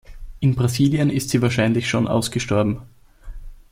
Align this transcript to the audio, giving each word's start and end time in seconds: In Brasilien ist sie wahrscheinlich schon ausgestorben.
In 0.39 0.55
Brasilien 0.55 1.11
ist 1.11 1.29
sie 1.29 1.43
wahrscheinlich 1.43 1.87
schon 1.87 2.07
ausgestorben. 2.07 2.81